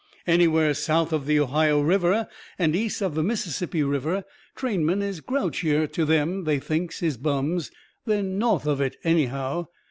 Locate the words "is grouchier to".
5.03-6.05